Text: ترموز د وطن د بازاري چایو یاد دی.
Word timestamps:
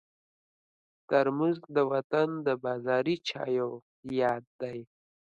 ترموز 1.09 1.57
د 1.75 1.77
وطن 1.91 2.29
د 2.45 2.47
بازاري 2.65 3.15
چایو 3.29 3.69
یاد 4.21 4.43
دی. 4.61 4.79